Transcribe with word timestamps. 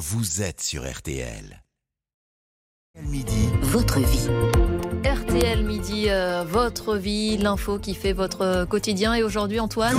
vous 0.00 0.40
êtes 0.40 0.62
sur 0.62 0.90
RTL. 0.90 1.62
Midi, 3.02 3.50
Votre 3.60 4.00
vie. 4.00 4.28
RTL 5.04 5.62
Midi, 5.62 6.06
euh, 6.08 6.42
votre 6.42 6.96
vie, 6.96 7.36
l'info 7.36 7.78
qui 7.78 7.94
fait 7.94 8.14
votre 8.14 8.64
quotidien. 8.64 9.12
Et 9.14 9.22
aujourd'hui, 9.22 9.60
Antoine 9.60 9.98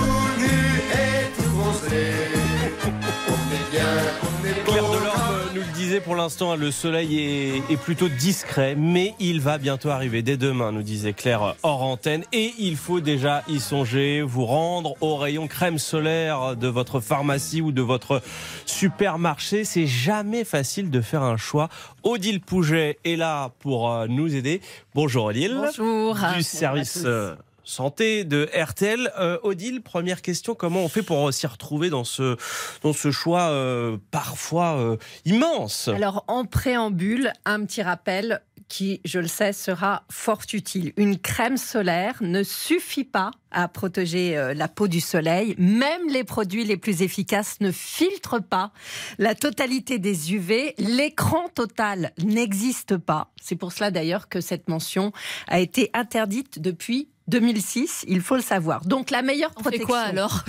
pour 6.02 6.16
l'instant, 6.16 6.56
le 6.56 6.70
soleil 6.70 7.18
est, 7.18 7.72
est 7.72 7.76
plutôt 7.76 8.08
discret, 8.08 8.74
mais 8.76 9.14
il 9.20 9.40
va 9.40 9.58
bientôt 9.58 9.90
arriver 9.90 10.22
dès 10.22 10.36
demain, 10.36 10.72
nous 10.72 10.82
disait 10.82 11.12
Claire 11.12 11.54
hors 11.62 11.82
antenne. 11.82 12.24
Et 12.32 12.52
il 12.58 12.76
faut 12.76 13.00
déjà 13.00 13.42
y 13.48 13.60
songer, 13.60 14.22
vous 14.22 14.44
rendre 14.44 14.94
au 15.00 15.16
rayon 15.16 15.46
crème 15.46 15.78
solaire 15.78 16.56
de 16.56 16.68
votre 16.68 17.00
pharmacie 17.00 17.60
ou 17.60 17.72
de 17.72 17.82
votre 17.82 18.22
supermarché. 18.66 19.64
C'est 19.64 19.86
jamais 19.86 20.44
facile 20.44 20.90
de 20.90 21.00
faire 21.00 21.22
un 21.22 21.36
choix. 21.36 21.68
Odile 22.02 22.40
Pouget 22.40 22.98
est 23.04 23.16
là 23.16 23.50
pour 23.60 23.90
euh, 23.90 24.06
nous 24.08 24.34
aider. 24.34 24.60
Bonjour 24.94 25.26
Odile. 25.26 25.54
Bonjour. 25.56 26.18
Du 26.34 26.42
service 26.42 27.02
euh, 27.04 27.34
santé 27.64 28.24
de 28.24 28.48
RTL. 28.54 29.12
Euh, 29.18 29.38
Odile, 29.42 29.82
première 29.82 30.22
question, 30.22 30.54
comment 30.54 30.84
on 30.84 30.88
fait 30.88 31.02
pour 31.02 31.28
euh, 31.28 31.32
s'y 31.32 31.46
retrouver 31.46 31.90
dans 31.90 32.04
ce, 32.04 32.36
dans 32.82 32.92
ce 32.92 33.10
choix 33.10 33.50
euh, 33.50 33.96
parfois 34.10 34.98
immense? 35.24 35.88
Alors, 35.88 36.24
en 36.28 36.44
préambule, 36.44 37.32
un 37.44 37.64
petit 37.64 37.82
rappel 37.82 38.40
qui, 38.68 39.00
je 39.04 39.18
le 39.18 39.26
sais, 39.26 39.52
sera 39.52 40.04
fort 40.10 40.42
utile. 40.52 40.92
Une 40.96 41.18
crème 41.18 41.58
solaire 41.58 42.16
ne 42.22 42.42
suffit 42.42 43.04
pas 43.04 43.30
à 43.50 43.68
protéger 43.68 44.54
la 44.54 44.66
peau 44.66 44.88
du 44.88 45.00
soleil. 45.00 45.54
Même 45.58 46.08
les 46.08 46.24
produits 46.24 46.64
les 46.64 46.78
plus 46.78 47.02
efficaces 47.02 47.60
ne 47.60 47.70
filtrent 47.70 48.42
pas 48.42 48.72
la 49.18 49.34
totalité 49.34 49.98
des 49.98 50.32
UV. 50.32 50.74
L'écran 50.78 51.50
total 51.54 52.12
n'existe 52.24 52.96
pas. 52.96 53.30
C'est 53.42 53.56
pour 53.56 53.72
cela 53.72 53.90
d'ailleurs 53.90 54.30
que 54.30 54.40
cette 54.40 54.68
mention 54.68 55.12
a 55.48 55.60
été 55.60 55.90
interdite 55.92 56.58
depuis 56.58 57.11
2006, 57.28 58.04
il 58.08 58.20
faut 58.20 58.36
le 58.36 58.42
savoir. 58.42 58.84
Donc 58.84 59.10
la 59.10 59.22
meilleure 59.22 59.52
On 59.56 59.62
fait 59.62 59.78
protection. 59.78 59.86
quoi 59.86 60.00
alors 60.00 60.44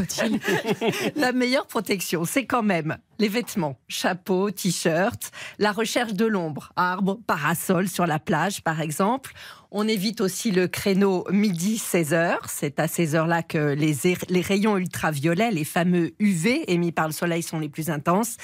La 1.15 1.31
meilleure 1.31 1.67
protection, 1.67 2.25
c'est 2.25 2.45
quand 2.45 2.63
même 2.63 2.97
les 3.19 3.27
vêtements, 3.27 3.77
chapeau, 3.87 4.51
t-shirt, 4.51 5.31
la 5.59 5.71
recherche 5.71 6.13
de 6.13 6.25
l'ombre, 6.25 6.71
arbre, 6.75 7.19
parasol 7.25 7.87
sur 7.87 8.05
la 8.05 8.19
plage 8.19 8.63
par 8.63 8.81
exemple. 8.81 9.33
On 9.75 9.87
évite 9.87 10.21
aussi 10.21 10.51
le 10.51 10.67
créneau 10.67 11.25
midi 11.31 11.77
16h. 11.77 12.37
C'est 12.47 12.79
à 12.79 12.87
ces 12.87 13.15
heures-là 13.15 13.41
que 13.41 13.73
les, 13.73 14.41
rayons 14.43 14.77
ultraviolets, 14.77 15.49
les 15.49 15.63
fameux 15.63 16.11
UV 16.19 16.71
émis 16.71 16.91
par 16.91 17.07
le 17.07 17.11
soleil, 17.11 17.41
sont 17.41 17.57
les 17.57 17.69
plus 17.69 17.89
intenses. 17.89 18.37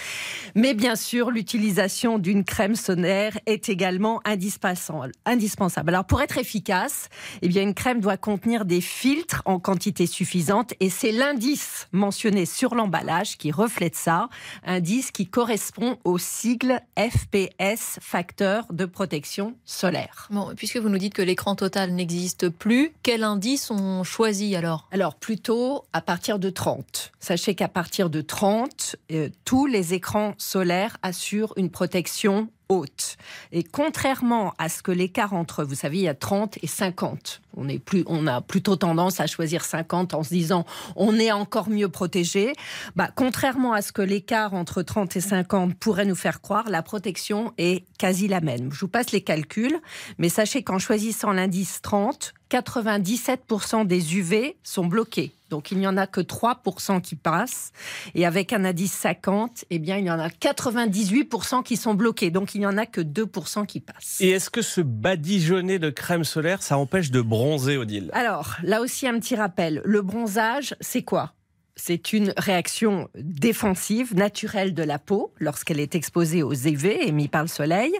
Mais 0.55 0.73
bien 0.73 0.95
sûr, 0.95 1.29
l'utilisation 1.29 2.17
d'une 2.17 2.43
crème 2.43 2.73
solaire 2.73 3.37
est 3.45 3.69
également 3.69 4.21
indispensable. 4.25 5.11
indispensable. 5.23 5.89
Alors 5.89 6.05
pour 6.05 6.19
être 6.23 6.39
efficace, 6.39 7.09
eh 7.43 7.47
bien 7.47 7.61
une 7.61 7.75
crème 7.75 7.99
doit 7.99 8.17
contenir 8.17 8.65
des 8.65 8.81
filtres 8.81 9.43
en 9.45 9.59
quantité 9.59 10.07
suffisante 10.07 10.73
et 10.79 10.89
c'est 10.89 11.11
l'indice 11.11 11.87
mentionné 11.91 12.47
sur 12.47 12.73
l'emballage 12.73 13.37
qui 13.37 13.51
reflète 13.51 13.95
ça, 13.95 14.29
indice 14.65 15.11
qui 15.11 15.27
correspond 15.27 15.97
au 16.03 16.17
sigle 16.17 16.81
FPS, 16.97 17.99
facteur 18.02 18.65
de 18.71 18.85
protection 18.85 19.55
solaire. 19.65 20.27
Bon, 20.31 20.53
puisque 20.55 20.77
vous 20.77 20.89
nous 20.89 20.97
dites 20.97 21.13
que 21.13 21.21
l'écran 21.21 21.55
total 21.55 21.91
n'existe 21.91 22.49
plus, 22.49 22.93
quel 23.03 23.23
indice 23.23 23.71
on 23.71 24.03
choisit 24.03 24.55
alors? 24.55 24.87
Alors 24.91 25.15
plutôt 25.15 25.83
à 25.93 26.02
partir 26.02 26.39
de 26.39 26.49
30. 26.49 27.11
Sachez 27.19 27.55
qu'à 27.55 27.67
partir 27.67 28.09
de 28.09 28.21
30, 28.21 28.95
euh, 29.11 29.30
tous 29.45 29.65
les 29.65 29.93
écrans 29.93 30.33
solaires 30.37 30.97
assurent 31.02 31.53
une 31.57 31.69
protection 31.69 32.49
haute. 32.69 33.17
Et 33.51 33.63
contrairement 33.63 34.53
à 34.59 34.69
ce 34.69 34.83
que 34.83 34.91
l'écart 34.91 35.33
entre, 35.33 35.63
vous 35.63 35.75
savez, 35.75 35.97
il 35.97 36.03
y 36.03 36.07
a 36.07 36.13
30 36.13 36.59
et 36.61 36.67
50. 36.67 37.41
On, 37.57 37.67
est 37.67 37.79
plus, 37.79 38.03
on 38.05 38.27
a 38.27 38.41
plutôt 38.41 38.75
tendance 38.75 39.19
à 39.19 39.25
choisir 39.25 39.65
50 39.65 40.13
en 40.13 40.23
se 40.23 40.30
disant 40.30 40.65
on 40.95 41.15
est 41.15 41.31
encore 41.31 41.69
mieux 41.69 41.89
protégé. 41.89 42.53
Bah, 42.95 43.09
contrairement 43.13 43.73
à 43.73 43.81
ce 43.81 43.91
que 43.91 44.03
l'écart 44.03 44.53
entre 44.53 44.83
30 44.83 45.15
et 45.15 45.21
50 45.21 45.73
pourrait 45.75 46.05
nous 46.05 46.15
faire 46.15 46.41
croire, 46.41 46.69
la 46.69 46.83
protection 46.83 47.53
est 47.58 47.85
quasi 47.97 48.27
la 48.27 48.39
même. 48.39 48.71
Je 48.71 48.81
vous 48.81 48.87
passe 48.87 49.11
les 49.11 49.21
calculs, 49.21 49.79
mais 50.19 50.29
sachez 50.29 50.61
qu'en 50.61 50.77
choisissant 50.77 51.31
l'indice 51.31 51.81
30, 51.81 52.33
97% 52.49 53.86
des 53.86 54.17
UV 54.17 54.58
sont 54.64 54.86
bloqués. 54.86 55.33
Donc 55.49 55.71
il 55.71 55.80
n'y 55.80 55.87
en 55.87 55.98
a 55.98 56.08
que 56.08 56.21
3% 56.21 57.02
qui 57.02 57.15
passent. 57.15 57.71
Et 58.15 58.26
avec 58.26 58.54
un 58.54 58.65
indice 58.65 58.93
50, 58.93 59.65
eh 59.70 59.80
bien 59.80 59.98
il 59.98 60.05
y 60.05 60.11
en 60.11 60.20
a 60.20 60.30
98% 60.30 61.64
qui 61.64 61.76
sont 61.76 61.93
bloqués. 61.93 62.32
Donc 62.32 62.55
il 62.55 62.59
n'y 62.59 62.67
en 62.67 62.77
a 62.77 62.86
que 62.86 63.02
2% 63.02 63.65
qui 63.65 63.80
passent. 63.80 64.17
Et 64.20 64.30
est-ce 64.30 64.49
que 64.49 64.61
ce 64.61 64.82
badigeonner 64.82 65.80
de 65.80 65.89
crème 65.89 66.23
solaire, 66.23 66.61
ça 66.61 66.77
empêche 66.77 67.11
de 67.11 67.21
bronzer, 67.21 67.77
Odile? 67.77 68.09
Alors, 68.14 68.55
là 68.64 68.82
aussi, 68.82 69.08
un 69.08 69.20
petit 69.20 69.36
rappel. 69.36 69.82
Le 69.86 70.02
bronzage, 70.02 70.76
c'est 70.82 71.04
quoi? 71.04 71.33
C'est 71.81 72.11
une 72.11 72.33
réaction 72.37 73.09
défensive, 73.15 74.13
naturelle 74.13 74.73
de 74.73 74.83
la 74.83 74.99
peau 74.99 75.33
lorsqu'elle 75.39 75.79
est 75.79 75.95
exposée 75.95 76.43
aux 76.43 76.53
UV 76.53 77.07
émis 77.07 77.29
par 77.29 77.41
le 77.41 77.47
soleil. 77.47 77.93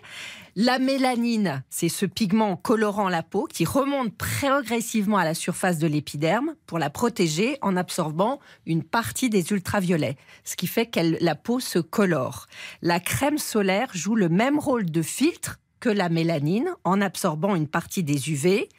La 0.56 0.80
mélanine, 0.80 1.64
c'est 1.70 1.88
ce 1.88 2.06
pigment 2.06 2.58
colorant 2.58 3.08
la 3.08 3.24
peau 3.24 3.46
qui 3.46 3.64
remonte 3.64 4.14
progressivement 4.18 5.18
à 5.18 5.24
la 5.24 5.34
surface 5.34 5.78
de 5.78 5.88
l'épiderme 5.88 6.56
pour 6.66 6.78
la 6.78 6.90
protéger 6.90 7.58
en 7.62 7.78
absorbant 7.78 8.40
une 8.66 8.84
partie 8.84 9.30
des 9.30 9.52
ultraviolets, 9.52 10.18
ce 10.44 10.58
qui 10.58 10.68
fait 10.68 10.86
que 10.86 11.24
la 11.24 11.36
peau 11.36 11.62
se 11.62 11.80
colore. 11.80 12.48
La 12.82 13.00
crème 13.00 13.38
solaire 13.38 13.90
joue 13.94 14.16
le 14.16 14.28
même 14.28 14.60
rôle 14.60 14.92
de 14.92 15.02
filtre 15.02 15.58
que 15.80 15.90
la 15.90 16.10
mélanine 16.10 16.70
en 16.84 17.02
absorbant 17.02 17.56
une 17.56 17.68
partie 17.68 18.04
des 18.04 18.32
UV. 18.32 18.70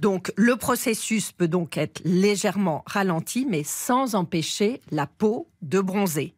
Donc 0.00 0.32
le 0.36 0.56
processus 0.56 1.32
peut 1.32 1.48
donc 1.48 1.76
être 1.76 2.00
légèrement 2.04 2.82
ralenti, 2.86 3.46
mais 3.48 3.62
sans 3.64 4.14
empêcher 4.14 4.80
la 4.90 5.06
peau 5.06 5.48
de 5.62 5.80
bronzer. 5.80 6.34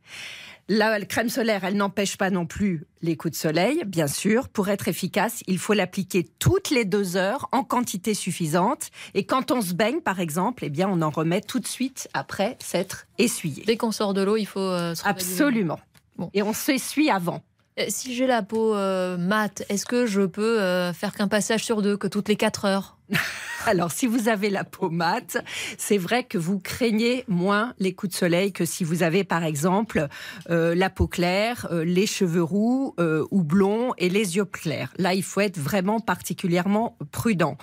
La 0.71 1.01
crème 1.01 1.31
solaire, 1.31 1.65
elle 1.65 1.77
n'empêche 1.77 2.19
pas 2.19 2.29
non 2.29 2.45
plus 2.45 2.85
les 3.01 3.17
coups 3.17 3.33
de 3.33 3.39
soleil, 3.39 3.85
bien 3.87 4.07
sûr. 4.07 4.51
Pour 4.51 4.69
être 4.69 4.87
efficace, 4.87 5.43
il 5.47 5.59
faut 5.59 5.73
l'appliquer 5.73 6.29
toutes 6.39 6.69
les 6.69 6.85
deux 6.85 7.17
heures 7.17 7.49
en 7.53 7.65
quantité 7.65 8.13
suffisante. 8.13 8.91
Et 9.15 9.25
quand 9.25 9.51
on 9.51 9.63
se 9.63 9.73
baigne, 9.73 10.01
par 10.03 10.21
exemple, 10.21 10.67
eh 10.67 10.69
bien, 10.69 10.87
on 10.87 11.01
en 11.01 11.09
remet 11.09 11.41
tout 11.41 11.59
de 11.59 11.67
suite 11.67 12.11
après 12.13 12.59
s'être 12.61 13.07
essuyé. 13.17 13.65
Dès 13.65 13.79
qu'on 13.79 13.93
sort 13.93 14.13
de 14.13 14.21
l'eau, 14.21 14.37
il 14.37 14.45
faut 14.45 14.61
euh, 14.61 14.95
se. 14.95 15.07
Absolument. 15.07 15.81
Bon. 16.19 16.29
Et 16.35 16.43
on 16.43 16.53
s'essuie 16.53 17.09
avant. 17.09 17.43
Euh, 17.79 17.85
Si 17.89 18.15
j'ai 18.15 18.27
la 18.27 18.43
peau 18.43 18.75
euh, 18.75 19.17
mate, 19.17 19.63
est-ce 19.69 19.87
que 19.87 20.07
je 20.07 20.23
peux 20.23 20.61
euh, 20.61 20.93
faire 20.93 21.15
qu'un 21.15 21.29
passage 21.29 21.65
sur 21.65 21.83
deux, 21.83 21.97
que 21.97 22.07
toutes 22.07 22.29
les 22.29 22.37
4 22.37 22.65
heures? 22.65 22.98
Alors, 23.67 23.91
si 23.91 24.07
vous 24.07 24.29
avez 24.29 24.51
la 24.51 24.65
peau 24.65 24.89
mate, 24.89 25.39
c'est 25.77 25.99
vrai 25.99 26.25
que 26.25 26.39
vous 26.39 26.59
craignez 26.59 27.25
moins 27.29 27.75
les 27.79 27.93
coups 27.93 28.13
de 28.13 28.17
soleil 28.17 28.53
que 28.53 28.65
si 28.65 28.85
vous 28.85 29.03
avez, 29.03 29.25
par 29.25 29.45
exemple, 29.45 30.09
euh, 30.51 30.75
la 30.75 30.91
peau 30.91 31.07
claire, 31.07 31.67
euh, 31.71 31.85
les 31.85 32.07
cheveux 32.07 32.43
roux 32.43 32.95
euh, 33.01 33.27
ou 33.31 33.43
blonds 33.43 33.93
et 33.99 34.09
les 34.09 34.37
yeux 34.37 34.45
clairs. 34.45 34.93
Là, 34.97 35.15
il 35.15 35.23
faut 35.23 35.41
être 35.41 35.59
vraiment 35.59 36.01
particulièrement 36.01 36.97
prudent. 37.13 37.57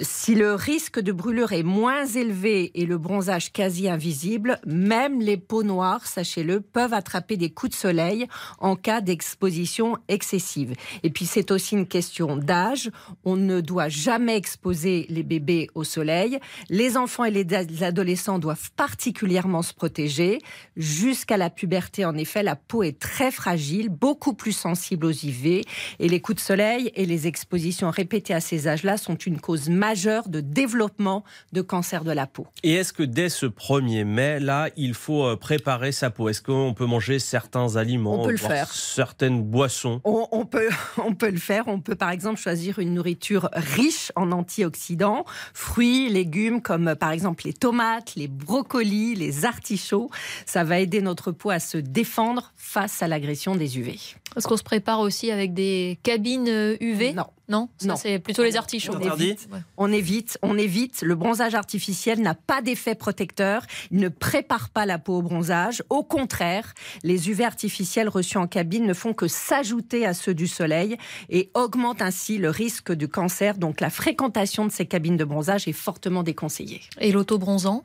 Si 0.00 0.34
le 0.34 0.54
risque 0.54 1.00
de 1.00 1.12
brûlure 1.12 1.52
est 1.52 1.62
moins 1.62 2.06
élevé 2.06 2.70
et 2.74 2.86
le 2.86 2.98
bronzage 2.98 3.52
quasi 3.52 3.88
invisible, 3.88 4.58
même 4.66 5.20
les 5.20 5.36
peaux 5.36 5.62
noires, 5.62 6.06
sachez-le, 6.06 6.60
peuvent 6.60 6.94
attraper 6.94 7.36
des 7.36 7.50
coups 7.50 7.72
de 7.72 7.76
soleil 7.76 8.26
en 8.58 8.76
cas 8.76 9.00
d'exposition 9.00 9.96
excessive. 10.08 10.74
Et 11.02 11.10
puis, 11.10 11.26
c'est 11.26 11.50
aussi 11.50 11.74
une 11.74 11.86
question 11.86 12.36
d'âge. 12.36 12.90
On 13.24 13.36
ne 13.36 13.60
doit 13.60 13.88
jamais 13.88 14.36
exposer 14.36 14.73
les 14.82 15.22
bébés 15.22 15.68
au 15.74 15.84
soleil. 15.84 16.38
Les 16.68 16.96
enfants 16.96 17.24
et 17.24 17.30
les 17.30 17.46
adolescents 17.82 18.38
doivent 18.38 18.70
particulièrement 18.76 19.62
se 19.62 19.72
protéger. 19.74 20.38
Jusqu'à 20.76 21.36
la 21.36 21.50
puberté, 21.50 22.04
en 22.04 22.16
effet, 22.16 22.42
la 22.42 22.56
peau 22.56 22.82
est 22.82 22.98
très 22.98 23.30
fragile, 23.30 23.88
beaucoup 23.88 24.34
plus 24.34 24.52
sensible 24.52 25.06
aux 25.06 25.10
IV. 25.10 25.62
Et 25.98 26.08
les 26.08 26.20
coups 26.20 26.36
de 26.36 26.40
soleil 26.40 26.92
et 26.94 27.06
les 27.06 27.26
expositions 27.26 27.90
répétées 27.90 28.34
à 28.34 28.40
ces 28.40 28.68
âges-là 28.68 28.96
sont 28.96 29.16
une 29.16 29.40
cause 29.40 29.68
majeure 29.68 30.28
de 30.28 30.40
développement 30.40 31.24
de 31.52 31.62
cancer 31.62 32.04
de 32.04 32.12
la 32.12 32.26
peau. 32.26 32.46
Et 32.62 32.74
est-ce 32.74 32.92
que 32.92 33.02
dès 33.02 33.28
ce 33.28 33.46
1er 33.46 34.04
mai, 34.04 34.40
là, 34.40 34.68
il 34.76 34.94
faut 34.94 35.24
euh, 35.24 35.36
préparer 35.36 35.92
sa 35.92 36.10
peau? 36.10 36.28
Est-ce 36.28 36.42
qu'on 36.42 36.74
peut 36.74 36.86
manger 36.86 37.18
certains 37.18 37.76
aliments 37.76 38.22
On 38.22 38.24
peut 38.24 38.32
le 38.32 38.36
faire. 38.36 38.72
Certaines 38.72 39.42
boissons? 39.42 40.00
On, 40.04 40.26
on 40.32 40.44
peut, 40.46 40.70
on 40.98 41.14
peut 41.14 41.30
le 41.30 41.38
faire. 41.38 41.68
On 41.68 41.80
peut 41.80 41.94
par 41.94 42.10
exemple 42.10 42.40
choisir 42.40 42.78
une 42.78 42.94
nourriture 42.94 43.48
riche 43.52 44.12
en 44.16 44.32
antioxydants, 44.64 45.24
fruits, 45.52 46.08
légumes 46.08 46.62
comme 46.62 46.88
euh, 46.88 46.94
par 46.94 47.10
exemple 47.10 47.44
les 47.46 47.52
tomates, 47.52 48.14
les 48.16 48.28
brocolis, 48.28 49.14
les 49.14 49.44
artichauts. 49.44 50.10
Ça 50.46 50.64
va 50.64 50.80
aider 50.80 51.00
notre 51.00 51.32
peau 51.32 51.50
à 51.50 51.58
se 51.58 51.78
défendre 51.78 52.52
face 52.56 53.02
à 53.02 53.08
l'agression 53.08 53.54
des 53.56 53.78
UV. 53.78 53.98
Est-ce 54.36 54.48
qu'on 54.48 54.56
se 54.56 54.64
prépare 54.64 55.00
aussi 55.00 55.30
avec 55.30 55.54
des 55.54 55.98
cabines 56.02 56.48
euh, 56.48 56.76
UV 56.80 57.12
Non, 57.12 57.26
Non, 57.48 57.68
Non. 57.84 57.96
c'est 57.96 58.18
plutôt 58.18 58.42
les 58.42 58.56
artichauts. 58.56 58.94
On 58.96 59.00
évite, 59.12 59.48
on 59.76 59.92
évite, 59.92 60.38
on 60.42 60.56
évite. 60.56 61.02
Le 61.02 61.14
bronzage 61.14 61.54
artificiel 61.54 62.20
n'a 62.22 62.34
pas 62.34 62.62
d'effet 62.62 62.94
protecteur. 62.94 63.62
Il 63.90 63.98
ne 63.98 64.08
prépare 64.08 64.70
pas 64.70 64.86
la 64.86 64.98
peau 64.98 65.18
au 65.18 65.22
bronzage. 65.22 65.82
Au 65.90 66.02
contraire, 66.02 66.72
les 67.02 67.28
UV 67.28 67.44
artificiels 67.44 68.08
reçus 68.08 68.38
en 68.38 68.46
cabine 68.46 68.86
ne 68.86 68.94
font 68.94 69.12
que 69.12 69.28
s'ajouter 69.28 70.06
à 70.06 70.14
ceux 70.14 70.32
du 70.32 70.46
soleil 70.46 70.96
et 71.28 71.50
augmentent 71.54 72.00
ainsi 72.00 72.38
le 72.38 72.48
risque 72.48 72.92
du 72.92 73.08
cancer. 73.08 73.58
Donc 73.58 73.80
la 73.82 73.90
fréquentation 73.90 74.64
de 74.64 74.72
ces 74.72 74.86
cabines 74.86 75.18
de 75.18 75.24
bronzage 75.24 75.68
est 75.68 75.72
fortement 75.72 76.22
déconseillée. 76.22 76.80
Et 77.00 77.12
l'auto-bronzant? 77.12 77.84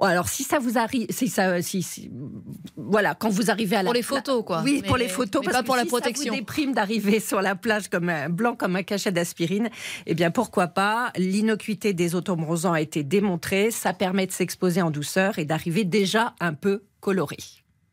Alors 0.00 0.28
si 0.28 0.42
ça 0.44 0.58
vous 0.58 0.76
arrive, 0.76 1.06
si 1.08 1.28
ça, 1.28 1.62
si, 1.62 1.82
si- 1.82 2.10
voilà, 2.76 3.14
quand 3.14 3.30
vous 3.30 3.50
arrivez 3.50 3.76
à 3.76 3.82
la 3.82 3.86
Pour 3.86 3.94
les 3.94 4.02
photos, 4.02 4.44
quoi. 4.44 4.60
oui, 4.62 4.80
Mais- 4.82 4.88
pour 4.88 4.96
les 4.98 5.08
photos, 5.08 5.40
mais 5.40 5.46
parce 5.46 5.56
pas 5.58 5.62
que 5.62 5.66
pour 5.66 5.76
la 5.76 5.86
protection. 5.86 6.24
Ça 6.24 6.30
vous 6.32 6.36
déprime 6.36 6.74
d'arriver 6.74 7.18
sur 7.20 7.40
la 7.40 7.54
plage 7.54 7.88
comme 7.88 8.08
un 8.10 8.28
blanc 8.28 8.54
comme 8.56 8.76
un 8.76 8.82
cachet 8.90 9.12
d'aspirine. 9.12 9.70
Eh 10.06 10.14
bien, 10.14 10.30
pourquoi 10.30 10.66
pas? 10.66 11.12
L'innocuité 11.16 11.92
des 11.94 12.14
autobronzants 12.16 12.72
a 12.72 12.80
été 12.80 13.02
démontrée. 13.04 13.70
Ça 13.70 13.92
permet 13.92 14.26
de 14.26 14.32
s'exposer 14.32 14.82
en 14.82 14.90
douceur 14.90 15.38
et 15.38 15.44
d'arriver 15.44 15.84
déjà 15.84 16.34
un 16.40 16.54
peu 16.54 16.82
coloré. 17.00 17.36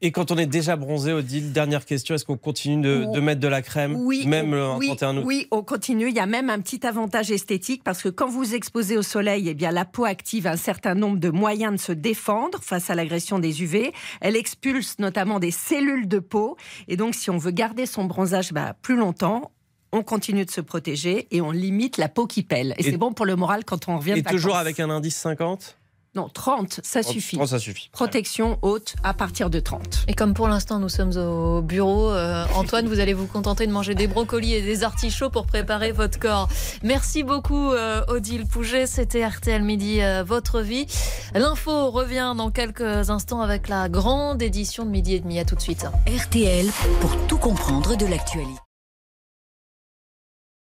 Et 0.02 0.12
quand 0.12 0.30
on 0.30 0.38
est 0.38 0.46
déjà 0.46 0.76
bronzé, 0.76 1.12
Odile, 1.12 1.52
dernière 1.54 1.84
question, 1.84 2.14
est-ce 2.14 2.24
qu'on 2.24 2.38
continue 2.38 2.84
de, 2.84 3.06
Oh. 3.08 3.16
de 3.16 3.20
mettre 3.20 3.42
de 3.42 3.48
la 3.48 3.64
crème 3.64 3.96
Oui, 3.96 4.28
Même 4.28 4.52
le 4.54 4.76
oui, 4.76 4.86
31 4.90 5.18
août? 5.18 5.24
oui, 5.26 5.48
on 5.50 5.64
continue. 5.64 6.10
Il 6.10 6.16
y 6.16 6.20
a 6.20 6.28
même 6.28 6.52
un 6.52 6.60
petit 6.60 6.86
avantage 6.86 7.32
esthétique 7.32 7.84
parce 7.84 8.04
que 8.04 8.10
quand 8.10 8.30
vous 8.30 8.54
exposez 8.54 8.96
au 8.96 9.02
soleil, 9.02 9.50
eh 9.50 9.56
bien, 9.56 9.72
la 9.72 9.86
peau 9.86 10.06
active 10.06 10.46
un 10.46 10.56
certain 10.56 10.94
nombre 10.94 11.18
de 11.18 11.30
moyens 11.32 11.74
de 11.74 11.78
se 11.80 11.94
défendre 11.94 12.60
face 12.62 12.92
à 12.92 12.96
l'agression 12.96 13.40
des 13.40 13.64
UV. 13.64 13.92
Elle 14.22 14.36
expulse 14.36 15.00
notamment 15.00 15.40
des 15.40 15.50
cellules 15.52 16.08
de 16.08 16.20
peau. 16.20 16.58
Et 16.88 16.96
donc, 16.96 17.16
si 17.16 17.32
on 17.32 17.38
veut 17.40 17.50
garder 17.52 17.88
son 17.88 18.06
bronzage 18.06 18.54
bah, 18.54 18.76
plus 18.84 18.98
longtemps, 18.98 19.52
on 19.92 20.04
continue 20.04 20.46
de 20.46 20.52
se 20.52 20.62
protéger 20.62 21.28
et 21.32 21.42
on 21.42 21.52
limite 21.52 21.98
la 21.98 22.10
peau 22.10 22.28
qui 22.28 22.44
pèle. 22.44 22.74
Et, 22.78 22.88
Et- 22.88 22.92
c'est 22.92 22.98
bon 22.98 23.14
pour 23.14 23.26
le 23.26 23.36
moral 23.36 23.64
quand 23.66 23.88
on 23.88 23.98
revient 23.98 24.14
de 24.14 24.18
Et 24.20 24.24
toujours 24.24 24.54
vacances. 24.54 24.62
avec 24.62 24.80
un 24.80 24.90
indice 24.90 25.16
50 25.18 25.78
Non, 26.16 26.30
30, 26.30 26.80
ça 26.84 27.04
suffit. 27.04 27.38
Oh, 27.40 27.46
ça 27.46 27.60
suffit. 27.60 27.90
Protection 27.92 28.58
haute 28.64 28.96
à 29.04 29.14
partir 29.14 29.52
de 29.52 29.60
30. 29.60 30.06
Et 30.08 30.14
comme 30.16 30.34
pour 30.34 30.48
l'instant 30.48 30.80
nous 30.80 30.90
sommes 30.90 31.16
au 31.16 31.62
bureau, 31.62 32.10
euh, 32.12 32.44
Antoine, 32.56 32.88
vous 32.88 33.00
allez 33.00 33.14
vous 33.14 33.28
contenter 33.28 33.68
de 33.68 33.72
manger 33.72 33.94
des 33.94 34.08
brocolis 34.08 34.56
et 34.56 34.62
des 34.64 34.84
artichauts 34.84 35.30
pour 35.30 35.46
préparer 35.46 35.92
votre 35.92 36.18
corps. 36.18 36.50
Merci 36.82 37.22
beaucoup 37.24 37.72
euh, 37.72 38.02
Odile 38.08 38.48
Pouget, 38.48 38.88
c'était 38.88 39.26
RTL 39.28 39.62
Midi, 39.62 40.02
euh, 40.02 40.24
votre 40.24 40.62
vie. 40.62 40.88
L'info 41.36 41.92
revient 41.92 42.34
dans 42.36 42.50
quelques 42.50 43.10
instants 43.12 43.42
avec 43.42 43.68
la 43.68 43.88
grande 43.88 44.42
édition 44.42 44.86
de 44.86 44.90
Midi 44.90 45.14
et 45.16 45.20
demi. 45.20 45.38
À 45.40 45.46
tout 45.46 45.56
de 45.56 45.62
suite. 45.62 45.86
RTL 46.08 46.66
pour 47.00 47.16
tout 47.28 47.38
comprendre 47.38 47.96
de 47.96 48.06
l'actualité. 48.08 48.54